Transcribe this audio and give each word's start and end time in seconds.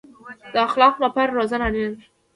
د 0.53 0.55
اخلاقو 0.67 1.03
لپاره 1.05 1.35
روزنه 1.37 1.63
اړین 1.67 1.87
ده 1.93 1.97